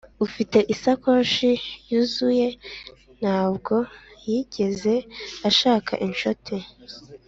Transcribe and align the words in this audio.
ufite 0.25 0.57
isakoshi 0.73 1.49
yuzuye 1.89 2.47
ntabwo 3.19 3.75
yigeze 4.29 4.93
ashaka 5.49 5.91
inshuti. 6.07 6.55